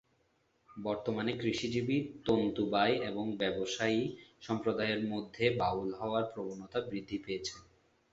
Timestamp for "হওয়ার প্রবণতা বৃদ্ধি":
5.93-7.17